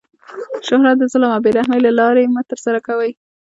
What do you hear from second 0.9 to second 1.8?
د ظلم او بې رحمۍ